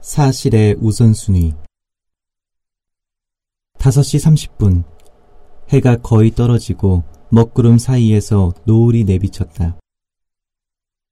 사실의 0.00 0.76
우선순위 0.80 1.54
5시 3.78 4.48
30분 4.56 4.84
해가 5.70 5.96
거의 5.96 6.30
떨어지고 6.30 7.02
먹구름 7.30 7.78
사이에서 7.78 8.52
노을이 8.64 9.04
내비쳤다. 9.04 9.78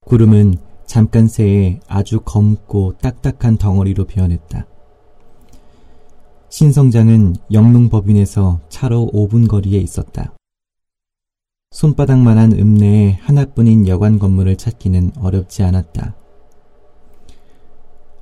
구름은 0.07 0.54
잠깐 0.86 1.27
새에 1.27 1.80
아주 1.88 2.20
검고 2.20 2.96
딱딱한 2.98 3.59
덩어리로 3.59 4.07
변했다. 4.07 4.66
신성장은 6.48 7.34
영농법인에서 7.53 8.61
차로 8.68 9.11
5분 9.12 9.48
거리에 9.48 9.79
있었다. 9.80 10.34
손바닥만한 11.73 12.53
읍내에 12.53 13.18
하나뿐인 13.21 13.89
여관 13.89 14.18
건물을 14.21 14.57
찾기는 14.57 15.12
어렵지 15.18 15.64
않았다. 15.64 16.14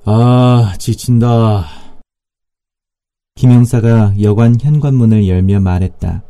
아, 0.06 0.74
지친다. 0.78 1.64
김영사가 3.36 4.20
여관 4.20 4.60
현관문을 4.60 5.26
열며 5.26 5.60
말했다. 5.60 6.22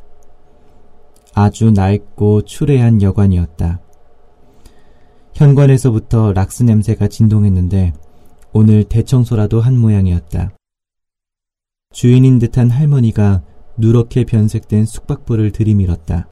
아주 1.34 1.72
낡고 1.72 2.42
추레한 2.42 3.02
여관이었다. 3.02 3.80
현관에서부터 5.34 6.32
락스 6.32 6.62
냄새가 6.62 7.08
진동했는데 7.08 7.92
오늘 8.52 8.84
대청소라도 8.84 9.60
한 9.60 9.76
모양이었다. 9.76 10.52
주인인 11.92 12.38
듯한 12.38 12.70
할머니가 12.70 13.42
누렇게 13.76 14.24
변색된 14.24 14.86
숙박부를 14.86 15.50
들이밀었다. 15.50 16.28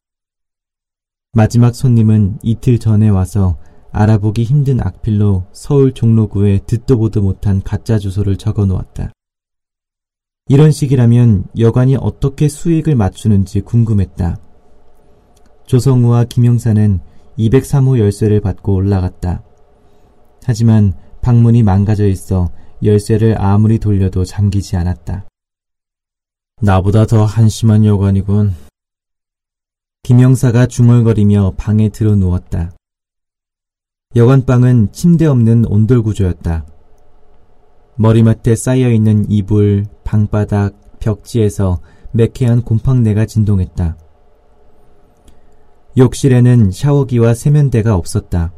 마지막 1.33 1.75
손님은 1.75 2.39
이틀 2.45 2.79
전에 2.79 3.09
와서 3.09 3.59
알아보기 3.93 4.43
힘든 4.45 4.81
악필로 4.81 5.45
서울 5.53 5.93
종로구에 5.93 6.61
듣도 6.67 6.99
보도 6.99 7.21
못한 7.21 7.63
가짜 7.63 7.99
주소를 7.99 8.37
적어 8.37 8.65
놓았다. 8.65 9.13
이런 10.49 10.73
식이라면 10.73 11.45
여관이 11.59 11.97
어떻게 11.97 12.49
수익을 12.49 12.97
맞추는지 12.97 13.61
궁금했다. 13.61 14.39
조성우와 15.67 16.25
김영사는 16.25 17.01
203호 17.39 17.99
열쇠를 17.99 18.41
받고 18.41 18.75
올라갔다. 18.75 19.43
하지만 20.45 20.95
방문이 21.21 21.63
망가져 21.63 22.07
있어 22.09 22.51
열쇠를 22.83 23.41
아무리 23.41 23.79
돌려도 23.79 24.25
잠기지 24.25 24.77
않았다. 24.77 25.27
나보다 26.61 27.07
더 27.07 27.25
한심한 27.25 27.85
여관이군. 27.85 28.55
김영사가 30.03 30.67
중얼거리며 30.67 31.55
방에 31.57 31.89
들어 31.91 32.17
누웠다. 32.17 32.73
여관방은 34.15 34.93
침대 34.93 35.25
없는 35.25 35.65
온돌 35.65 36.03
구조였다. 36.03 36.67
머리맡에 37.97 38.55
쌓여있는 38.55 39.31
이불, 39.31 39.87
방바닥, 40.05 40.99
벽지에서 40.99 41.81
매캐한 42.13 42.63
곰팡내가 42.63 43.25
진동했다. 43.25 43.97
욕실에는 45.97 46.71
샤워기와 46.71 47.33
세면대가 47.33 47.95
없었다. 47.95 48.53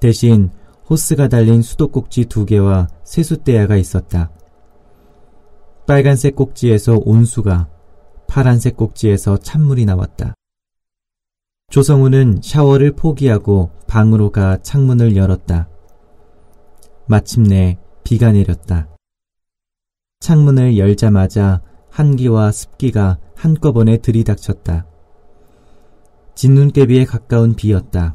대신 0.00 0.50
호스가 0.88 1.28
달린 1.28 1.60
수도꼭지 1.60 2.26
두 2.26 2.46
개와 2.46 2.88
세숫대야가 3.04 3.76
있었다. 3.76 4.30
빨간색 5.86 6.36
꼭지에서 6.36 6.98
온수가, 7.04 7.68
파란색 8.26 8.76
꼭지에서 8.76 9.36
찬물이 9.36 9.84
나왔다. 9.84 10.37
조성우는 11.70 12.40
샤워를 12.42 12.92
포기하고 12.92 13.70
방으로 13.86 14.32
가 14.32 14.56
창문을 14.62 15.16
열었다. 15.16 15.68
마침내 17.06 17.78
비가 18.04 18.32
내렸다. 18.32 18.88
창문을 20.20 20.78
열자마자 20.78 21.62
한기와 21.90 22.52
습기가 22.52 23.18
한꺼번에 23.36 23.98
들이닥쳤다. 23.98 24.86
진눈깨비에 26.34 27.04
가까운 27.04 27.54
비였다. 27.54 28.14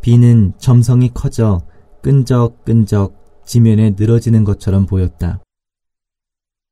비는 0.00 0.54
점성이 0.58 1.08
커져 1.14 1.60
끈적끈적 2.02 3.44
지면에 3.44 3.94
늘어지는 3.96 4.42
것처럼 4.42 4.86
보였다. 4.86 5.40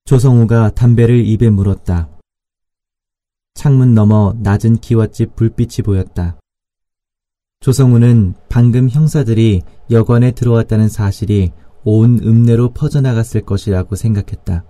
조성우가 0.07 0.71
담배를 0.71 1.25
입에 1.25 1.51
물었다. 1.51 2.09
창문 3.55 3.95
너머 3.95 4.35
낮은 4.39 4.79
기와집 4.79 5.37
불빛이 5.37 5.85
보였다. 5.85 6.39
조성우는 7.61 8.35
방금 8.49 8.89
형사들이 8.89 9.63
여관에 9.91 10.31
들어왔다는 10.33 10.89
사실이 10.89 11.53
온 11.85 12.19
읍내로 12.19 12.73
퍼져나갔을 12.73 13.43
것이라고 13.43 13.97
생각했다. 13.97 14.65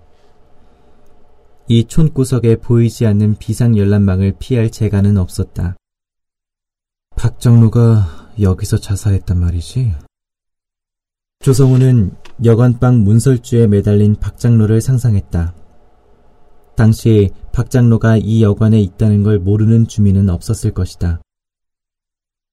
이 1.67 1.85
촌구석에 1.85 2.57
보이지 2.57 3.05
않는 3.05 3.35
비상열람망을 3.35 4.35
피할 4.39 4.69
재간은 4.69 5.17
없었다. 5.17 5.77
박정로가 7.15 8.33
여기서 8.41 8.77
자살했단 8.77 9.39
말이지? 9.39 9.93
조성우는 11.39 12.15
여관방 12.43 13.03
문설주에 13.03 13.67
매달린 13.67 14.15
박장로를 14.15 14.81
상상했다. 14.81 15.55
당시 16.75 17.29
박 17.51 17.69
장로가 17.69 18.17
이 18.17 18.43
여관에 18.43 18.79
있다는 18.81 19.23
걸 19.23 19.39
모르는 19.39 19.87
주민은 19.87 20.29
없었을 20.29 20.71
것이다. 20.71 21.21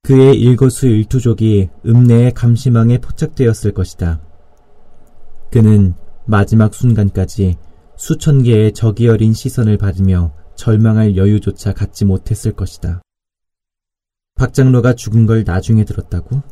그의 0.03 0.41
일거수일투족이 0.41 1.69
읍내의 1.87 2.33
감시망에 2.33 2.99
포착되었을 2.99 3.73
것이다. 3.73 4.23
그는 5.51 5.95
마지막 6.27 6.75
순간까지 6.75 7.57
수천 7.97 8.43
개의 8.43 8.73
적이 8.73 9.09
어린 9.09 9.33
시선을 9.33 9.77
받으며 9.77 10.33
절망할 10.57 11.17
여유조차 11.17 11.73
갖지 11.73 12.05
못했을 12.05 12.53
것이다. 12.53 13.03
박 14.35 14.55
장로가 14.55 14.95
죽은 14.95 15.27
걸 15.27 15.45
나중에 15.45 15.85
들었다고? 15.85 16.43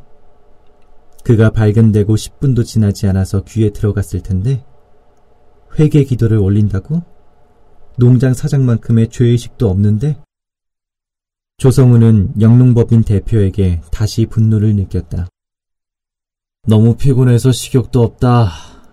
그가 1.24 1.50
발견되고 1.50 2.14
10분도 2.14 2.64
지나지 2.64 3.06
않아서 3.06 3.42
귀에 3.44 3.70
들어갔을 3.70 4.20
텐데 4.22 4.64
회개 5.78 6.04
기도를 6.04 6.38
올린다고? 6.38 7.15
농장 7.98 8.34
사장만큼의 8.34 9.08
죄의식도 9.08 9.68
없는데? 9.70 10.22
조성우는 11.56 12.40
영농법인 12.40 13.04
대표에게 13.04 13.80
다시 13.90 14.26
분노를 14.26 14.76
느꼈다. 14.76 15.28
너무 16.68 16.96
피곤해서 16.96 17.52
식욕도 17.52 18.02
없다. 18.02 18.50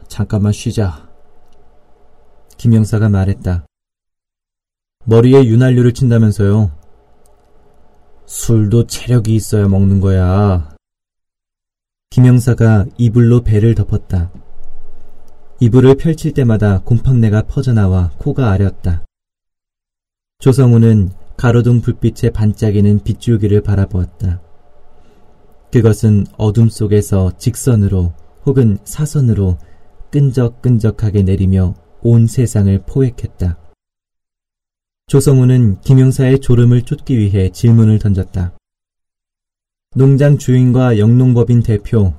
잠깐만 0.07 0.53
쉬자. 0.53 1.09
김영사가 2.57 3.09
말했다. 3.09 3.65
머리에 5.05 5.43
윤활유를 5.43 5.93
친다면서요. 5.93 6.71
술도 8.25 8.87
체력이 8.87 9.35
있어야 9.35 9.67
먹는 9.67 9.99
거야. 9.99 10.73
김영사가 12.09 12.85
이불로 12.97 13.41
배를 13.41 13.75
덮었다. 13.75 14.31
이불을 15.59 15.95
펼칠 15.95 16.33
때마다 16.33 16.79
곰팡내가 16.79 17.43
퍼져나와 17.43 18.11
코가 18.17 18.51
아렸다. 18.51 19.05
조성우는 20.39 21.11
가로등 21.37 21.81
불빛에 21.81 22.31
반짝이는 22.31 23.03
빗줄기를 23.03 23.61
바라보았다. 23.61 24.41
그것은 25.71 26.25
어둠 26.37 26.69
속에서 26.69 27.31
직선으로 27.37 28.13
혹은 28.45 28.77
사선으로 28.83 29.57
끈적끈적하게 30.11 31.23
내리며 31.23 31.75
온 32.01 32.27
세상을 32.27 32.83
포획했다. 32.85 33.57
조성우는 35.07 35.81
김영사의 35.81 36.39
졸음을 36.39 36.83
쫓기 36.83 37.17
위해 37.17 37.49
질문을 37.49 37.99
던졌다. 37.99 38.57
농장 39.95 40.37
주인과 40.37 40.97
영농법인 40.97 41.63
대표, 41.63 42.13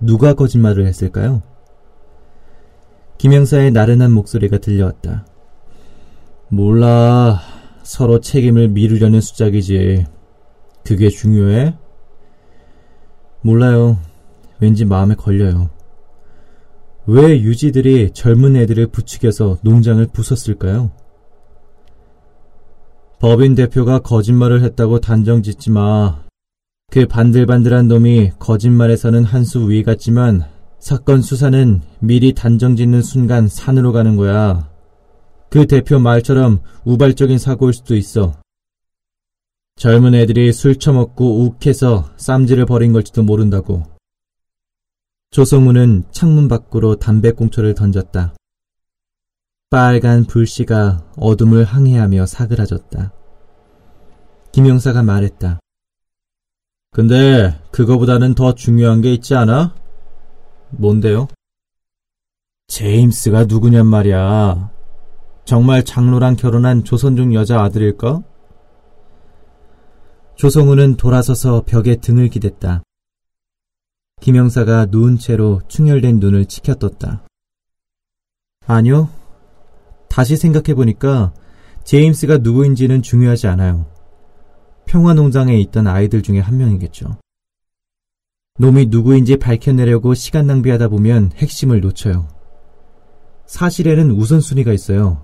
누가 0.00 0.34
거짓말을 0.34 0.86
했을까요? 0.86 1.42
김영사의 3.18 3.70
나른한 3.72 4.12
목소리가 4.12 4.58
들려왔다. 4.58 5.26
몰라. 6.48 7.40
서로 7.82 8.20
책임을 8.20 8.68
미루려는 8.68 9.20
수작이지. 9.20 10.06
그게 10.84 11.08
중요해? 11.08 11.74
몰라요. 13.42 13.98
왠지 14.60 14.84
마음에 14.84 15.14
걸려요. 15.14 15.70
왜 17.06 17.40
유지들이 17.40 18.10
젊은 18.12 18.56
애들을 18.56 18.88
부추겨서 18.88 19.58
농장을 19.62 20.04
부쉈을까요? 20.12 20.90
법인 23.20 23.54
대표가 23.54 24.00
거짓말을 24.00 24.62
했다고 24.62 25.00
단정 25.00 25.42
짓지 25.42 25.70
마. 25.70 26.22
그 26.90 27.06
반들반들한 27.06 27.88
놈이 27.88 28.32
거짓말에서는 28.38 29.24
한 29.24 29.42
수 29.44 29.68
위 29.68 29.82
같지만 29.82 30.44
사건 30.86 31.20
수사는 31.20 31.82
미리 31.98 32.32
단정 32.32 32.76
짓는 32.76 33.02
순간 33.02 33.48
산으로 33.48 33.90
가는 33.90 34.14
거야. 34.14 34.70
그 35.50 35.66
대표 35.66 35.98
말처럼 35.98 36.60
우발적인 36.84 37.38
사고일 37.38 37.72
수도 37.72 37.96
있어. 37.96 38.40
젊은 39.74 40.14
애들이 40.14 40.52
술 40.52 40.76
처먹고 40.78 41.40
욱해서 41.42 42.08
쌈질을 42.18 42.66
벌인 42.66 42.92
걸지도 42.92 43.24
모른다고. 43.24 43.82
조성우는 45.32 46.04
창문 46.12 46.46
밖으로 46.46 46.94
담배꽁초를 46.94 47.74
던졌다. 47.74 48.36
빨간 49.70 50.24
불씨가 50.24 51.04
어둠을 51.16 51.64
항해하며 51.64 52.26
사그라졌다. 52.26 53.12
김영사가 54.52 55.02
말했다. 55.02 55.58
근데 56.92 57.60
그거보다는 57.72 58.36
더 58.36 58.54
중요한 58.54 59.00
게 59.00 59.12
있지 59.12 59.34
않아? 59.34 59.85
뭔데요? 60.70 61.28
제임스가 62.68 63.44
누구냔 63.44 63.86
말이야. 63.86 64.70
정말 65.44 65.84
장로랑 65.84 66.36
결혼한 66.36 66.84
조선족 66.84 67.32
여자 67.34 67.62
아들일까? 67.62 68.22
조성우는 70.34 70.96
돌아서서 70.96 71.62
벽에 71.66 71.96
등을 71.96 72.28
기댔다. 72.28 72.82
김영사가 74.20 74.86
누운 74.90 75.18
채로 75.18 75.62
충혈된 75.68 76.18
눈을 76.18 76.46
치켜떴다. 76.46 77.24
아니요. 78.66 79.08
다시 80.08 80.36
생각해보니까 80.36 81.32
제임스가 81.84 82.38
누구인지는 82.38 83.02
중요하지 83.02 83.46
않아요. 83.46 83.86
평화농장에 84.86 85.58
있던 85.60 85.86
아이들 85.86 86.22
중에 86.22 86.40
한 86.40 86.56
명이겠죠. 86.56 87.16
놈이 88.58 88.86
누구인지 88.86 89.36
밝혀내려고 89.36 90.14
시간 90.14 90.46
낭비하다 90.46 90.88
보면 90.88 91.32
핵심을 91.36 91.80
놓쳐요. 91.80 92.28
사실에는 93.46 94.10
우선순위가 94.10 94.72
있어요. 94.72 95.20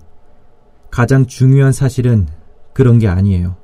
가장 0.91 1.25
중요한 1.25 1.71
사실은 1.71 2.27
그런 2.73 2.99
게 2.99 3.07
아니에요. 3.07 3.55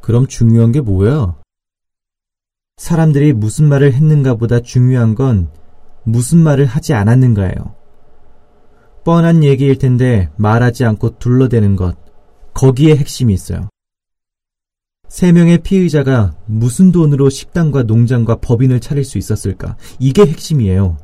그럼 0.00 0.26
중요한 0.26 0.72
게 0.72 0.80
뭐야? 0.80 1.36
사람들이 2.76 3.32
무슨 3.32 3.68
말을 3.68 3.94
했는가 3.94 4.34
보다 4.34 4.60
중요한 4.60 5.14
건 5.14 5.48
무슨 6.02 6.38
말을 6.38 6.66
하지 6.66 6.92
않았는가예요. 6.92 7.74
뻔한 9.04 9.42
얘기일 9.42 9.78
텐데 9.78 10.30
말하지 10.36 10.84
않고 10.84 11.18
둘러대는 11.18 11.76
것, 11.76 11.96
거기에 12.52 12.96
핵심이 12.96 13.32
있어요. 13.32 13.68
세 15.08 15.32
명의 15.32 15.58
피의자가 15.58 16.34
무슨 16.46 16.90
돈으로 16.90 17.30
식당과 17.30 17.84
농장과 17.84 18.36
법인을 18.36 18.80
차릴 18.80 19.04
수 19.04 19.18
있었을까? 19.18 19.76
이게 19.98 20.22
핵심이에요. 20.26 20.98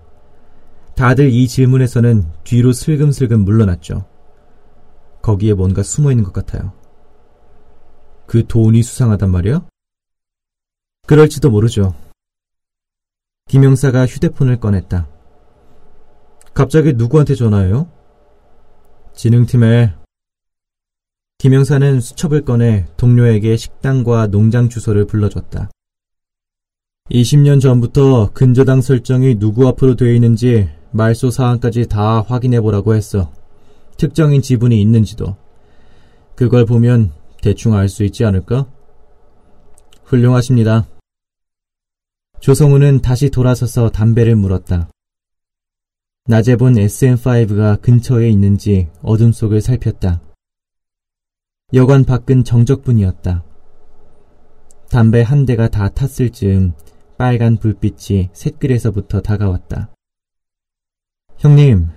다들 0.97 1.31
이 1.31 1.47
질문에서는 1.47 2.25
뒤로 2.44 2.73
슬금슬금 2.73 3.44
물러났죠. 3.44 4.05
거기에 5.23 5.55
뭔가 5.55 5.82
숨어 5.82 6.11
있는 6.11 6.25
것 6.25 6.32
같아요. 6.32 6.73
그 8.26 8.47
돈이 8.47 8.82
수상하단 8.82 9.31
말이야? 9.31 9.67
그럴지도 11.06 11.50
모르죠. 11.50 11.94
김영사가 13.49 14.06
휴대폰을 14.06 14.61
꺼냈다. 14.61 15.08
갑자기 16.55 16.93
누구한테 16.93 17.35
전화해요? 17.35 17.88
진흥팀에 19.14 19.94
김영사는 21.41 22.03
수첩을 22.03 22.45
꺼내 22.45 22.85
동료에게 22.99 23.57
식당과 23.57 24.27
농장 24.27 24.69
주소를 24.69 25.07
불러줬다. 25.07 25.71
20년 27.11 27.63
전부터 27.63 28.33
근저당 28.35 28.83
설정이 28.83 29.39
누구 29.39 29.67
앞으로 29.67 29.97
되어 29.97 30.13
있는지 30.13 30.69
말소 30.91 31.31
사항까지 31.31 31.87
다 31.87 32.21
확인해 32.21 32.61
보라고 32.61 32.95
했어. 32.95 33.33
특정인 33.97 34.43
지분이 34.43 34.79
있는지도. 34.83 35.35
그걸 36.37 36.67
보면 36.67 37.11
대충 37.41 37.73
알 37.75 37.89
수 37.89 38.05
있지 38.05 38.23
않을까? 38.27 38.67
훌륭하십니다. 40.05 40.89
조성우는 42.41 43.01
다시 43.01 43.31
돌아서서 43.31 43.89
담배를 43.89 44.37
물었다. 44.37 44.91
낮에 46.27 46.57
본 46.57 46.75
SM5가 46.75 47.81
근처에 47.81 48.29
있는지 48.29 48.89
어둠 49.01 49.33
속을 49.33 49.63
살폈다. 49.63 50.21
여관 51.73 52.05
밖은 52.05 52.43
정적뿐이었다. 52.43 53.45
담배 54.91 55.23
한 55.23 55.47
대가 55.47 55.69
다 55.69 55.89
탔을 55.89 56.31
즈음 56.31 56.73
빨간 57.17 57.59
불빛이 57.59 58.31
샛길에서부터 58.33 59.21
다가왔다. 59.21 59.91
형님, 61.39 61.89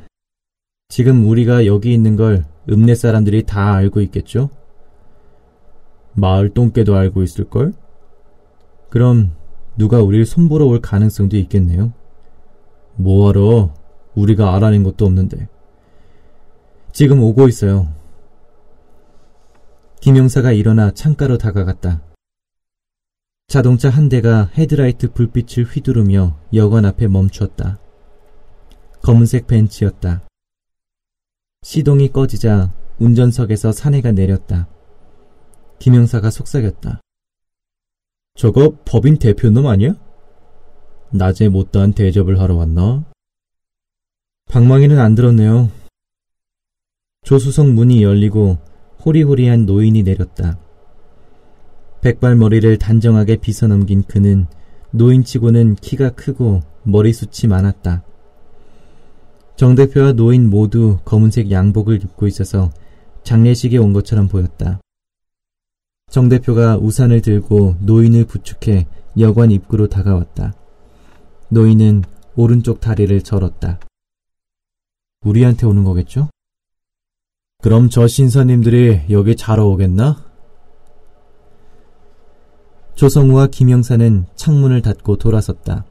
지금 0.90 1.28
우리가 1.28 1.66
여기 1.66 1.92
있는 1.92 2.16
걸 2.16 2.46
읍내 2.70 2.94
사람들이 2.94 3.44
다 3.44 3.74
알고 3.74 4.02
있겠죠? 4.02 4.52
마을 6.14 6.50
똥개도 6.54 6.96
알고 6.96 7.24
있을걸? 7.24 7.74
그럼 8.90 9.36
누가 9.76 10.04
우리를 10.04 10.24
손보러 10.28 10.68
올 10.68 10.82
가능성도 10.82 11.36
있겠네요. 11.38 11.94
뭐하러 12.96 13.74
우리가 14.14 14.56
알아낸 14.56 14.84
것도 14.84 15.06
없는데. 15.06 15.48
지금 16.92 17.24
오고 17.24 17.48
있어요. 17.48 18.03
김영사가 20.04 20.52
일어나 20.52 20.92
창가로 20.92 21.38
다가갔다. 21.38 22.04
자동차 23.48 23.90
한 23.90 24.10
대가 24.10 24.52
헤드라이트 24.54 25.14
불빛을 25.14 25.64
휘두르며 25.64 26.38
여관 26.54 26.84
앞에 26.84 27.08
멈추었다. 27.08 27.80
검은색 29.02 29.48
벤츠였다. 29.48 30.28
시동이 31.62 32.10
꺼지자 32.10 32.74
운전석에서 33.00 33.72
사내가 33.72 34.12
내렸다. 34.12 34.68
김영사가 35.80 36.32
속삭였다. 36.32 37.00
저거 38.36 38.76
법인 38.84 39.18
대표놈 39.18 39.68
아니야? 39.68 39.96
낮에 41.14 41.48
못다한 41.48 41.94
대접을 41.94 42.42
하러 42.42 42.56
왔나? 42.56 43.06
방망이는 44.50 45.00
안 45.00 45.16
들었네요. 45.16 45.72
조수석 47.24 47.70
문이 47.70 48.04
열리고 48.04 48.73
호리호리한 49.06 49.66
노인이 49.66 50.04
내렸다. 50.04 50.58
백발머리를 52.02 52.78
단정하게 52.78 53.38
빗어넘긴 53.38 54.04
그는 54.04 54.48
노인치고는 54.92 55.76
키가 55.76 56.12
크고 56.12 56.62
머리숱이 56.84 57.50
많았다. 57.50 58.04
정 59.56 59.76
대표와 59.76 60.14
노인 60.14 60.50
모두 60.50 61.00
검은색 61.06 61.52
양복을 61.52 62.04
입고 62.04 62.28
있어서 62.28 62.72
장례식에 63.24 63.78
온 63.78 63.94
것처럼 63.94 64.28
보였다. 64.28 64.80
정 66.10 66.30
대표가 66.30 66.78
우산을 66.78 67.22
들고 67.22 67.76
노인을 67.80 68.26
부축해 68.26 68.88
여관 69.20 69.52
입구로 69.52 69.88
다가왔다. 69.88 70.54
노인은 71.50 72.04
오른쪽 72.36 72.80
다리를 72.80 73.22
절었다. 73.22 73.80
우리한테 75.24 75.66
오는 75.66 75.84
거겠죠? 75.84 76.30
그럼 77.64 77.90
저 77.90 78.08
신사님들이 78.08 79.04
여기 79.10 79.38
자러 79.38 79.68
오겠나? 79.68 80.22
조성우와 82.96 83.48
김영사는 83.48 84.26
창문을 84.36 84.82
닫고 84.82 85.16
돌아섰다. 85.18 85.86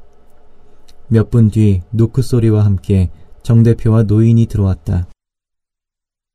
몇 1.09 1.31
분 1.31 1.49
뒤 1.49 1.81
노크 1.91 2.21
소리와 2.21 2.67
함께 2.67 3.11
정 3.43 3.63
대표와 3.63 4.03
노인이 4.03 4.45
들어왔다. 4.45 5.09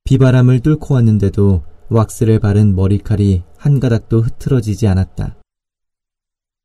비바람을 0.05 0.61
뚫고 0.61 0.95
왔는데도 0.95 1.61
왁스를 1.89 2.39
바른 2.39 2.75
머리칼이 2.75 3.43
한 3.57 3.79
가닥도 3.79 4.21
흐트러지지 4.21 4.87
않았다. 4.87 5.35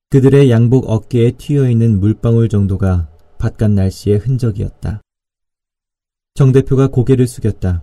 그들의 0.09 0.51
양복 0.51 0.89
어깨에 0.89 1.33
튀어 1.33 1.69
있는 1.69 2.01
물방울 2.01 2.49
정도가 2.49 3.11
바깥 3.37 3.73
날씨의 3.73 4.17
흔적이었다. 4.17 5.03
정 6.33 6.53
대표가 6.53 6.89
고개를 6.89 7.27
숙였다. 7.27 7.83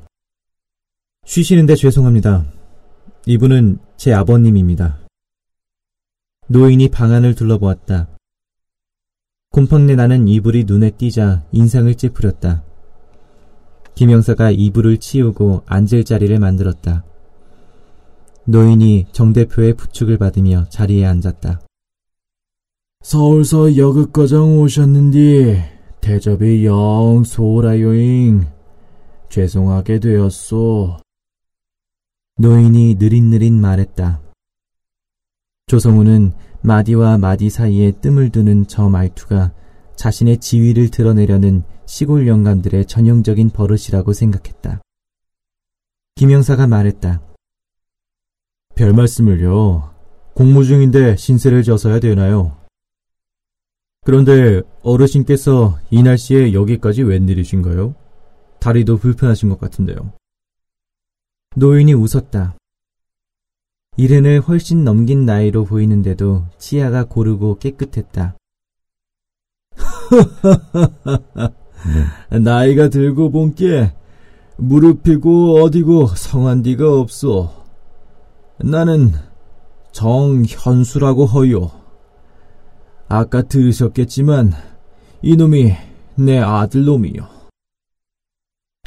쉬시는데 1.30 1.76
죄송합니다. 1.76 2.44
이분은 3.28 3.78
제 3.98 4.12
아버님입니다. 4.14 4.98
노인이 6.48 6.90
방안을 6.90 7.36
둘러보았다. 7.36 8.08
곰팡내 9.52 9.94
나는 9.94 10.28
이불이 10.28 10.64
눈에 10.64 10.90
띄자 10.90 11.46
인상을 11.52 11.94
찌푸렸다. 11.94 12.64
김영사가 13.94 14.50
이불을 14.50 14.98
치우고 14.98 15.66
앉을 15.68 16.04
자리를 16.04 16.40
만들었다. 16.40 17.06
노인이 18.46 19.06
정 19.12 19.32
대표의 19.32 19.76
부축을 19.76 20.18
받으며 20.18 20.66
자리에 20.70 21.06
앉았다. 21.06 21.62
서울서 23.04 23.78
여극과장 23.78 24.58
오셨는디 24.62 25.62
대접이 26.02 26.66
영 26.66 27.24
소라요잉. 27.24 28.48
죄송하게 29.30 30.00
되었소. 30.00 30.98
노인이 32.42 32.96
느릿느릿 32.96 33.52
말했다. 33.52 34.22
조성우는 35.68 36.32
마디와 36.62 37.18
마디 37.18 37.50
사이에 37.50 37.92
뜸을 37.92 38.30
두는 38.30 38.66
저 38.68 38.88
말투가 38.88 39.52
자신의 39.98 40.38
지위를 40.38 40.90
드러내려는 40.90 41.64
시골 41.86 42.30
영감들의 42.30 42.86
전형적인 42.86 43.50
버릇이라고 43.50 44.14
생각했다. 44.14 44.80
김영사가 46.16 46.66
말했다. 46.66 47.22
별 48.74 48.94
말씀을요. 48.94 49.94
공무 50.34 50.64
중인데 50.64 51.18
신세를 51.18 51.64
져서야 51.64 52.00
되나요? 52.00 52.56
그런데 54.06 54.62
어르신께서 54.82 55.78
이 55.90 56.02
날씨에 56.04 56.54
여기까지 56.54 57.04
웬일이신가요? 57.04 57.96
다리도 58.62 58.96
불편하신 58.96 59.50
것 59.50 59.60
같은데요. 59.60 60.14
노인이 61.56 61.94
웃었다. 61.94 62.56
이른을 63.98 64.42
훨씬 64.42 64.84
넘긴 64.84 65.26
나이로 65.26 65.66
보이는데도 65.66 66.46
치아가 66.58 67.04
고르고 67.04 67.60
깨끗했다. 67.60 68.38
나이가 72.42 72.90
들고 72.90 73.32
본께 73.32 73.94
무릎이고 74.58 75.62
어디고 75.62 76.08
성한 76.08 76.62
디가 76.62 77.00
없소. 77.00 77.50
나는 78.60 79.14
정현수라고 79.92 81.26
허요. 81.26 81.72
아까 83.08 83.42
들으셨겠지만 83.42 84.54
이놈이 85.22 85.74
내 86.16 86.40
아들놈이요. 86.40 87.28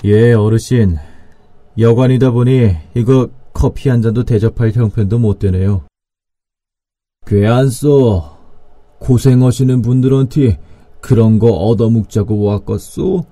예, 0.05 0.33
어르신. 0.33 0.97
여관이다 1.79 2.31
보니 2.33 2.77
이거 2.95 3.29
커피 3.53 3.89
한 3.89 4.03
잔도 4.03 4.25
대접할 4.25 4.73
형편도 4.73 5.19
못 5.19 5.39
되네요. 5.39 5.83
괴안써 7.27 8.39
고생하시는 8.99 9.83
분들한테 9.83 10.59
그런 11.01 11.39
거 11.39 11.49
얻어묵자고 11.49 12.43
왔겠소? 12.43 13.25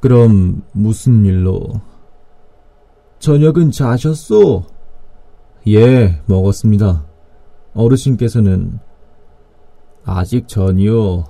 그럼 0.00 0.62
무슨 0.72 1.24
일로? 1.24 1.80
저녁은 3.18 3.72
자셨소? 3.72 4.64
예, 5.66 6.20
먹었습니다. 6.26 7.04
어르신께서는 7.74 8.78
아직 10.04 10.46
전이요. 10.46 11.24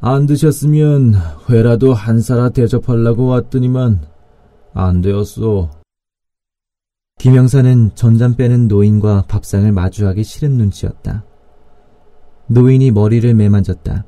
안 0.00 0.26
드셨으면 0.26 1.14
회라도 1.48 1.92
한 1.92 2.20
사라 2.20 2.48
대접하려고 2.50 3.26
왔더니만 3.26 4.00
안 4.72 5.00
되었소. 5.00 5.70
김영사는 7.18 7.94
전잠 7.94 8.34
빼는 8.36 8.68
노인과 8.68 9.24
밥상을 9.28 9.70
마주하기 9.72 10.24
싫은 10.24 10.52
눈치였다. 10.52 11.24
노인이 12.46 12.90
머리를 12.90 13.32
매만졌다. 13.34 14.04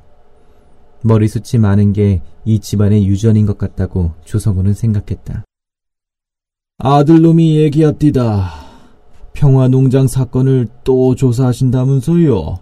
머리숱이 1.03 1.59
많은 1.61 1.93
게 1.93 2.21
이 2.45 2.59
집안의 2.59 3.07
유전인 3.07 3.45
것 3.45 3.57
같다고 3.57 4.11
조성우는 4.25 4.73
생각했다. 4.73 5.45
아들놈이 6.77 7.57
얘기합디다. 7.57 8.51
평화농장 9.33 10.07
사건을 10.07 10.67
또 10.83 11.15
조사하신다면서요? 11.15 12.59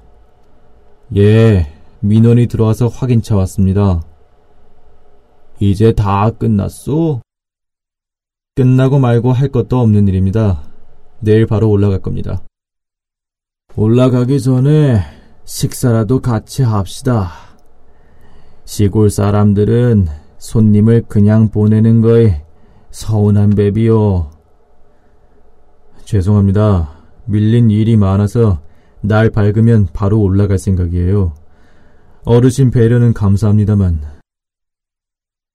예, 1.17 1.67
민원이 1.99 2.47
들어와서 2.47 2.87
확인차 2.87 3.35
왔습니다. 3.37 4.01
이제 5.59 5.91
다 5.91 6.29
끝났소? 6.29 7.20
끝나고 8.55 8.99
말고 8.99 9.31
할 9.31 9.47
것도 9.47 9.79
없는 9.79 10.07
일입니다. 10.09 10.63
내일 11.21 11.45
바로 11.45 11.69
올라갈 11.69 11.99
겁니다. 11.99 12.43
올라가기 13.75 14.41
전에 14.41 14.99
식사라도 15.45 16.19
같이 16.19 16.61
합시다. 16.61 17.31
시골 18.65 19.09
사람들은 19.09 20.07
손님을 20.37 21.03
그냥 21.07 21.49
보내는 21.49 22.01
거에 22.01 22.43
서운한 22.91 23.51
배비요. 23.51 24.31
죄송합니다. 26.03 27.05
밀린 27.25 27.71
일이 27.71 27.95
많아서 27.95 28.61
날 28.99 29.29
밝으면 29.29 29.87
바로 29.93 30.19
올라갈 30.19 30.57
생각이에요. 30.57 31.33
어르신 32.25 32.71
배려는 32.71 33.13
감사합니다만. 33.13 34.01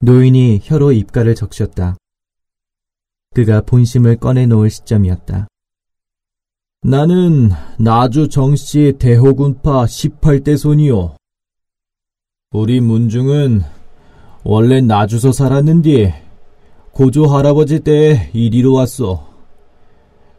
노인이 0.00 0.60
혀로 0.62 0.92
입가를 0.92 1.34
적셨다. 1.34 1.96
그가 3.37 3.61
본심을 3.61 4.16
꺼내놓을 4.16 4.71
시점이었다. 4.71 5.47
나는 6.81 7.50
나주 7.78 8.31
정씨 8.31 8.95
대호군파 8.99 9.85
18대 9.85 10.57
손이요. 10.57 11.16
우리 12.52 12.81
문중은 12.81 13.61
원래 14.43 14.81
나주서 14.81 15.33
살았는디 15.33 16.14
고조 16.93 17.26
할아버지 17.26 17.81
때 17.81 18.31
이리로 18.33 18.73
왔소. 18.73 19.21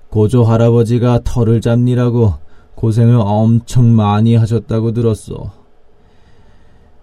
고조 0.10 0.44
할아버지가 0.46 1.22
털을 1.24 1.62
잡니라고 1.62 2.34
고생을 2.74 3.20
엄청 3.20 3.96
많이 3.96 4.36
하셨다고 4.36 4.94
들었소. 4.94 5.52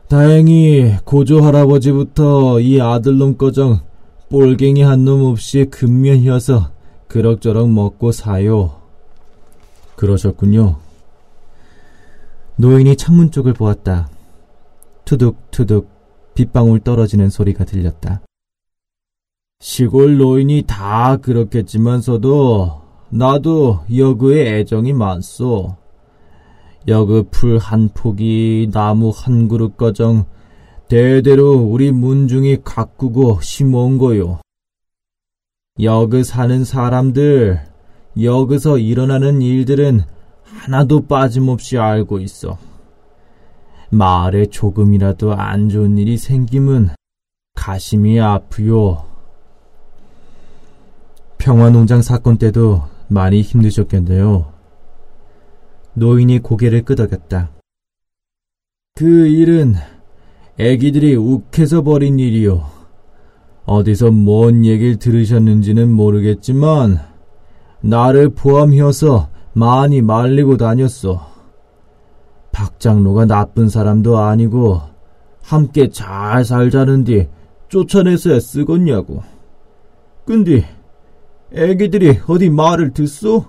다행히 0.09 0.97
고조 1.05 1.41
할아버지부터 1.41 2.59
이 2.59 2.81
아들놈 2.81 3.37
거정 3.37 3.94
꼴갱이 4.35 4.83
한 4.83 5.05
놈 5.05 5.23
없이 5.27 5.65
근면이어서 5.67 6.73
그럭저럭 7.07 7.71
먹고 7.71 8.11
사요. 8.11 8.81
그러셨군요. 9.95 10.81
노인이 12.57 12.97
창문 12.97 13.31
쪽을 13.31 13.53
보았다. 13.53 14.09
투둑투둑 15.05 15.89
빗방울 16.35 16.81
떨어지는 16.81 17.31
소리가 17.31 17.65
들렸다. 17.65 18.23
시골 19.61 20.19
노인이 20.19 20.65
다 20.67 21.17
그렇겠지만서도 21.19 22.83
나도 23.11 23.85
여그의 23.97 24.49
애정이 24.49 24.95
많소. 24.95 25.77
여그 26.89 27.29
풀한 27.31 27.91
폭이 27.95 28.71
나무 28.73 29.13
한 29.15 29.47
그릇 29.47 29.77
거정 29.77 30.25
대대로 30.89 31.53
우리 31.55 31.93
문중이 31.93 32.59
가꾸고 32.63 33.41
심어온 33.41 33.99
거요. 33.99 34.41
여그 35.81 36.23
사는 36.25 36.65
사람들, 36.65 37.61
여기서 38.23 38.79
일어나는 38.79 39.43
일들은 39.43 40.03
하나도 40.45 41.07
빠짐없이 41.07 41.79
알고 41.79 42.21
있어. 42.21 42.59
마을에 43.91 44.47
조금이라도 44.47 45.35
안 45.35 45.69
좋은 45.69 45.99
일이 45.99 46.17
생기면 46.17 46.95
가심이 47.55 48.21
아프요. 48.21 49.05
평화농장 51.39 52.03
사건 52.03 52.39
때도 52.39 52.83
많이 53.09 53.43
힘드셨겠네요. 53.43 54.53
노인이 55.95 56.39
고개를 56.41 56.85
끄덕였다. 56.85 57.51
그 58.95 59.27
일은 59.27 59.75
애기들이 60.59 61.17
욱해서 61.17 61.83
버린 61.83 62.19
일이요. 62.19 62.65
어디서 63.67 64.11
뭔 64.11 64.65
얘기를 64.65 64.97
들으셨는지는 64.97 65.91
모르겠지만 65.91 67.01
나를 67.81 68.31
포함해서 68.31 69.29
많이 69.53 70.01
말리고 70.03 70.57
다녔어. 70.57 71.27
박 72.53 72.79
장로가 72.79 73.27
나쁜 73.27 73.69
사람도 73.69 74.19
아니고 74.19 74.81
함께 75.43 75.89
잘 75.89 76.45
살자는디 76.45 77.29
쫓아내서야 77.69 78.39
쓰겄냐고. 78.39 79.23
근데 80.25 80.65
애기들이 81.53 82.21
어디 82.29 82.51
말을 82.51 82.93
듣소? 82.93 83.45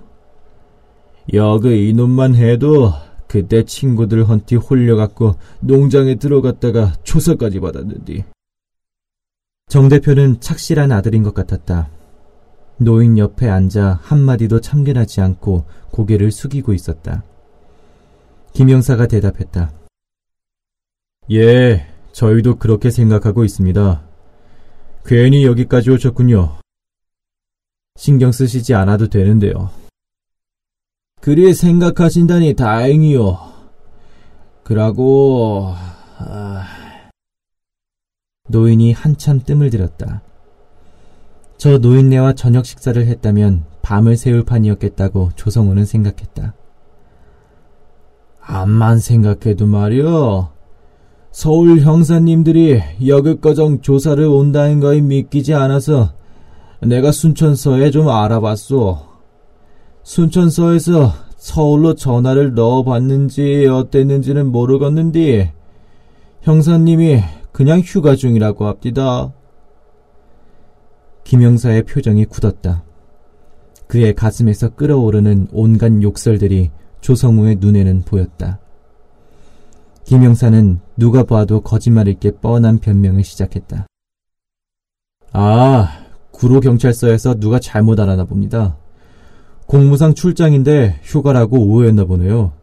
여그 1.33 1.71
이놈만 1.71 2.35
해도 2.35 2.91
그때 3.27 3.63
친구들 3.63 4.27
헌티 4.27 4.55
홀려갖고 4.55 5.35
농장에 5.59 6.15
들어갔다가 6.15 6.93
조사까지 7.03 7.59
받았는디. 7.59 8.23
정 9.67 9.89
대표는 9.89 10.39
착실한 10.39 10.91
아들인 10.91 11.23
것 11.23 11.33
같았다. 11.33 11.89
노인 12.77 13.17
옆에 13.17 13.49
앉아 13.49 13.99
한마디도 14.03 14.61
참견하지 14.61 15.21
않고 15.21 15.65
고개를 15.91 16.31
숙이고 16.31 16.73
있었다. 16.73 17.23
김영사가 18.53 19.07
대답했다. 19.07 19.71
예, 21.31 21.87
저희도 22.11 22.57
그렇게 22.57 22.91
생각하고 22.91 23.43
있습니다. 23.43 24.03
괜히 25.05 25.45
여기까지 25.45 25.89
오셨군요. 25.91 26.57
신경 27.97 28.31
쓰시지 28.31 28.73
않아도 28.73 29.07
되는데요. 29.07 29.71
그리 31.25 31.55
생각하신다니 31.55 32.53
다행이요. 32.53 33.39
그러고 34.61 35.73
아... 36.19 36.63
노인이 38.47 38.91
한참 38.93 39.39
뜸을 39.39 39.71
들였다. 39.71 40.21
저 41.57 41.79
노인네와 41.79 42.33
저녁 42.33 42.67
식사를 42.67 43.03
했다면 43.03 43.65
밤을 43.81 44.17
새울 44.17 44.43
판이었겠다고 44.45 45.31
조성우는 45.35 45.85
생각했다. 45.85 46.53
암만 48.41 48.99
생각해도 48.99 49.65
말이여. 49.65 50.51
서울 51.31 51.79
형사님들이 51.79 52.83
여극거정 53.03 53.81
조사를 53.81 54.23
온다는 54.23 54.79
거에 54.79 55.01
믿기지 55.01 55.55
않아서 55.55 56.13
내가 56.83 57.11
순천서에 57.11 57.89
좀 57.89 58.09
알아봤소. 58.09 59.14
순천서에서 60.05 61.13
서울로 61.35 61.95
전화를 61.95 62.53
넣어봤는지 62.53 63.65
어땠는지는 63.65 64.51
모르겠는데 64.51 65.53
형사님이 66.41 67.21
그냥 67.51 67.79
휴가 67.79 68.15
중이라고 68.15 68.67
합디다. 68.67 69.33
김영사의 71.23 71.83
표정이 71.83 72.25
굳었다. 72.25 72.83
그의 73.87 74.13
가슴에서 74.13 74.69
끓어오르는 74.75 75.47
온갖 75.51 75.91
욕설들이 76.01 76.69
조성우의 77.01 77.57
눈에는 77.59 78.03
보였다. 78.03 78.59
김영사는 80.03 80.81
누가 80.97 81.23
봐도 81.23 81.61
거짓말일 81.61 82.19
게 82.19 82.29
뻔한 82.29 82.77
변명을 82.77 83.23
시작했다. 83.23 83.87
아, 85.33 86.05
구로경찰서에서 86.31 87.39
누가 87.39 87.59
잘못 87.59 87.99
알아나 87.99 88.25
봅니다. 88.25 88.77
공무상 89.65 90.13
출장인데 90.13 90.99
휴가라고 91.03 91.57
오해했나 91.57 92.05
보네요. 92.05 92.53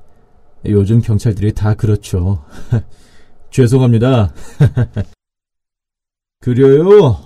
요즘 0.67 1.01
경찰들이 1.01 1.53
다 1.53 1.75
그렇죠. 1.75 2.45
죄송합니다. 3.51 4.33
그래요? 6.41 7.17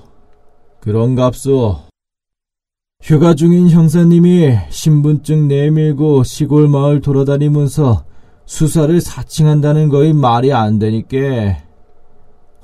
그런갑소. 0.81 1.87
휴가 3.03 3.35
중인 3.35 3.69
형사님이 3.69 4.57
신분증 4.71 5.49
내밀고 5.49 6.25
시골 6.25 6.69
마을 6.69 7.01
돌아다니면서 7.01 8.05
수사를 8.47 9.01
사칭한다는 9.01 9.91
거의 9.91 10.13
말이 10.13 10.53
안 10.53 10.79
되니까 10.79 11.59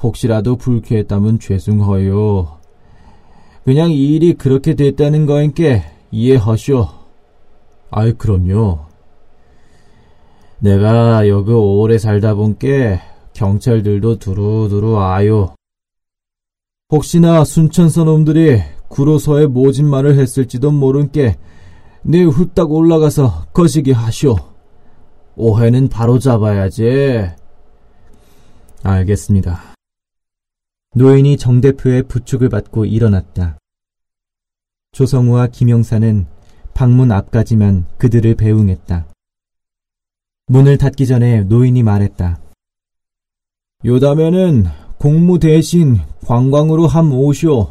혹시라도 0.03 0.57
불쾌했다면 0.57 1.39
죄송해요. 1.39 2.59
그냥 3.65 3.91
이 3.93 4.15
일이 4.15 4.35
그렇게 4.35 4.75
됐다는 4.75 5.27
거인께 5.27 5.85
이해하쇼. 6.11 7.02
아이 7.95 8.15
그럼요. 8.15 8.87
내가 10.61 11.29
여기 11.29 11.53
오래 11.53 11.99
살다 11.99 12.35
본께 12.35 12.99
경찰들도 13.35 14.19
두루두루 14.19 14.99
아요. 14.99 15.55
혹시나 16.91 17.45
순천서 17.45 18.05
놈들이 18.05 18.63
구로서에 18.89 19.47
모진 19.47 19.89
말을 19.89 20.19
했을지도 20.19 20.73
모른께 20.73 21.37
내 22.03 22.23
후딱 22.23 22.73
올라가서 22.73 23.49
거시기 23.53 23.93
하쇼. 23.93 24.37
오해는 25.37 25.89
바로 25.89 26.19
잡아야지. 26.19 27.31
알겠습니다. 28.83 29.75
노인이 30.95 31.37
정 31.37 31.61
대표의 31.61 32.05
부축을 32.05 32.49
받고 32.49 32.87
일어났다. 32.87 33.59
조성우와 34.93 35.49
김영사는 35.49 36.27
방문 36.75 37.13
앞까지만 37.13 37.87
그들을 37.99 38.35
배웅했다. 38.35 39.07
문을 40.47 40.79
닫기 40.79 41.07
전에 41.07 41.43
노인이 41.43 41.83
말했다. 41.83 42.41
요다면은 43.85 44.67
공무 44.99 45.39
대신 45.39 45.99
관광으로 46.27 46.87
함 46.87 47.13
오쇼. 47.13 47.71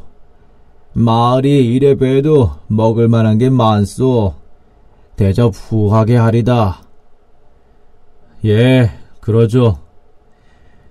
마을이 0.93 1.73
이래 1.73 1.95
봬도 1.95 2.51
먹을 2.67 3.07
만한 3.07 3.37
게 3.37 3.49
많소. 3.49 4.35
대접 5.15 5.53
후하게 5.55 6.17
하리다. 6.17 6.83
예, 8.45 8.91
그러죠. 9.19 9.79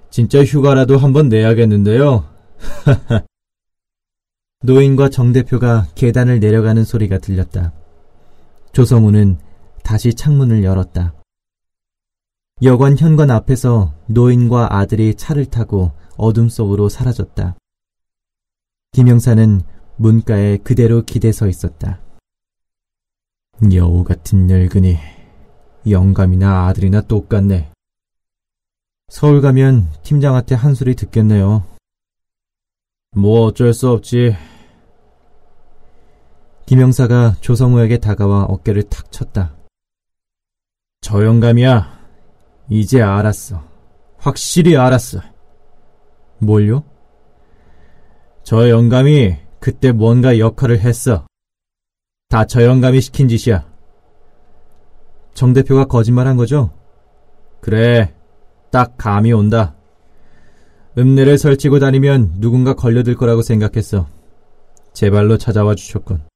진짜 0.08 0.42
휴가라도 0.42 0.96
한번 0.96 1.28
내야겠는데요. 1.28 2.24
노인과 4.62 5.08
정 5.08 5.32
대표가 5.32 5.86
계단을 5.94 6.40
내려가는 6.40 6.84
소리가 6.84 7.18
들렸다. 7.18 7.72
조성우는 8.72 9.38
다시 9.82 10.14
창문을 10.14 10.62
열었다. 10.62 11.14
여관 12.62 12.96
현관 12.98 13.30
앞에서 13.30 13.94
노인과 14.06 14.76
아들이 14.76 15.14
차를 15.14 15.46
타고 15.46 15.92
어둠 16.16 16.48
속으로 16.48 16.88
사라졌다. 16.88 17.56
김영사는 18.92 19.62
문가에 19.96 20.58
그대로 20.58 21.02
기대 21.02 21.32
서 21.32 21.48
있었다. 21.48 22.00
여우 23.72 24.04
같은 24.04 24.46
늙은이, 24.46 24.96
영감이나 25.88 26.66
아들이나 26.66 27.02
똑같네. 27.02 27.70
서울 29.08 29.40
가면 29.40 29.90
팀장한테 30.02 30.54
한 30.54 30.74
소리 30.74 30.94
듣겠네요. 30.94 31.66
뭐 33.16 33.46
어쩔 33.46 33.74
수 33.74 33.90
없지. 33.90 34.36
김영사가 36.70 37.34
조성우에게 37.40 37.98
다가와 37.98 38.44
어깨를 38.44 38.84
탁 38.84 39.10
쳤다. 39.10 39.56
저 41.00 41.24
영감이야. 41.24 41.98
이제 42.68 43.02
알았어. 43.02 43.64
확실히 44.18 44.76
알았어. 44.76 45.18
뭘요? 46.38 46.84
저 48.44 48.68
영감이 48.68 49.34
그때 49.58 49.90
뭔가 49.90 50.38
역할을 50.38 50.78
했어. 50.78 51.26
다 52.28 52.44
저 52.44 52.62
영감이 52.62 53.00
시킨 53.00 53.26
짓이야. 53.26 53.66
정 55.34 55.52
대표가 55.52 55.86
거짓말한 55.86 56.36
거죠? 56.36 56.70
그래. 57.60 58.14
딱 58.70 58.96
감이 58.96 59.32
온다. 59.32 59.74
읍내를 60.96 61.36
설치고 61.36 61.80
다니면 61.80 62.34
누군가 62.38 62.74
걸려들 62.74 63.16
거라고 63.16 63.42
생각했어. 63.42 64.06
제 64.92 65.10
발로 65.10 65.36
찾아와 65.36 65.74
주셨군. 65.74 66.29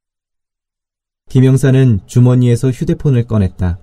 김영사는 1.30 2.00
주머니에서 2.06 2.70
휴대폰을 2.70 3.24
꺼냈다. 3.24 3.78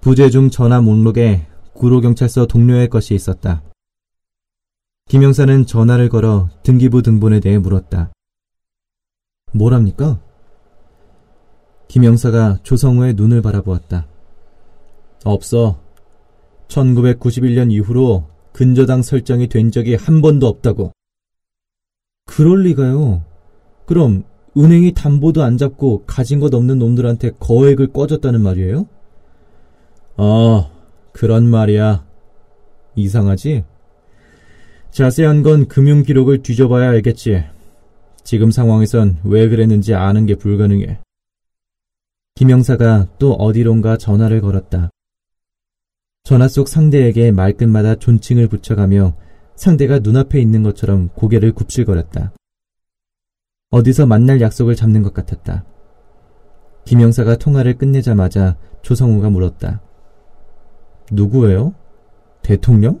부재 0.00 0.30
중 0.30 0.50
전화 0.50 0.80
목록에 0.80 1.46
구로경찰서 1.74 2.46
동료의 2.46 2.88
것이 2.88 3.14
있었다. 3.14 3.62
김영사는 5.08 5.66
전화를 5.66 6.08
걸어 6.08 6.48
등기부 6.62 7.02
등본에 7.02 7.40
대해 7.40 7.58
물었다. 7.58 8.12
뭐랍니까? 9.52 10.20
김영사가 11.88 12.58
조성우의 12.62 13.14
눈을 13.14 13.42
바라보았다. 13.42 14.06
없어. 15.24 15.80
1991년 16.68 17.72
이후로 17.72 18.28
근저당 18.52 19.02
설정이 19.02 19.48
된 19.48 19.70
적이 19.70 19.94
한 19.94 20.20
번도 20.22 20.46
없다고. 20.46 20.92
그럴 22.24 22.62
리가요. 22.62 23.24
그럼 23.86 24.24
은행이 24.56 24.92
담보도 24.92 25.42
안 25.42 25.58
잡고 25.58 26.04
가진 26.06 26.40
것 26.40 26.54
없는 26.54 26.78
놈들한테 26.78 27.32
거액을 27.38 27.88
꿔줬다는 27.92 28.40
말이에요? 28.40 28.86
어, 30.16 30.70
그런 31.12 31.46
말이야. 31.46 32.06
이상하지? 32.94 33.64
자세한 34.90 35.42
건 35.42 35.68
금융 35.68 36.02
기록을 36.02 36.42
뒤져봐야 36.42 36.88
알겠지. 36.88 37.44
지금 38.24 38.50
상황에선 38.50 39.18
왜 39.24 39.48
그랬는지 39.48 39.94
아는 39.94 40.24
게 40.24 40.34
불가능해. 40.34 41.00
김영사가 42.34 43.08
또 43.18 43.34
어디론가 43.34 43.98
전화를 43.98 44.40
걸었다. 44.40 44.90
전화 46.24 46.48
속 46.48 46.68
상대에게 46.68 47.30
말끝마다 47.30 47.96
존칭을 47.96 48.48
붙여가며 48.48 49.14
상대가 49.54 49.98
눈앞에 49.98 50.40
있는 50.40 50.62
것처럼 50.62 51.08
고개를 51.14 51.52
굽실거렸다. 51.52 52.32
어디서 53.70 54.06
만날 54.06 54.40
약속을 54.40 54.76
잡는 54.76 55.02
것 55.02 55.12
같았다. 55.12 55.64
김영사가 56.84 57.36
통화를 57.36 57.78
끝내자마자 57.78 58.56
조성우가 58.82 59.30
물었다. 59.30 59.80
누구예요? 61.10 61.74
대통령? 62.42 63.00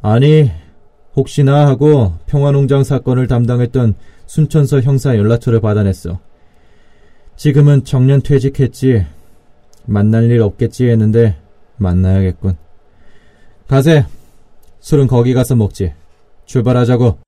아니, 0.00 0.50
혹시나 1.14 1.68
하고 1.68 2.14
평화농장 2.26 2.82
사건을 2.82 3.28
담당했던 3.28 3.94
순천서 4.26 4.80
형사 4.80 5.16
연락처를 5.16 5.60
받아냈어. 5.60 6.18
지금은 7.36 7.84
정년 7.84 8.22
퇴직했지. 8.22 9.06
만날 9.84 10.30
일 10.30 10.42
없겠지 10.42 10.86
했는데 10.88 11.36
만나야겠군. 11.76 12.56
가세. 13.68 14.04
술은 14.80 15.06
거기 15.06 15.32
가서 15.32 15.54
먹지. 15.54 15.92
출발하자고. 16.44 17.21